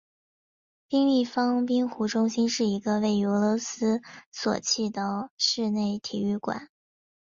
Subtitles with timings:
[0.87, 6.69] 冰立方冰壶中心是一个位于俄罗斯索契的室内体育馆。